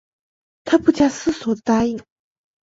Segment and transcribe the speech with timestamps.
[0.65, 1.99] 她不假思索的答应